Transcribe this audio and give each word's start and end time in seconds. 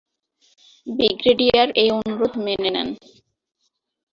Brigadier 0.87 1.67
এই 1.75 1.89
অনুরোধ 1.91 2.33
মেনে 2.45 2.69
নেন। 2.69 2.89